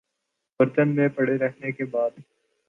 برتن 0.59 0.95
میں 0.95 1.07
پڑے 1.09 1.37
رہنے 1.37 1.71
کے 1.71 1.85
بعد 1.85 2.19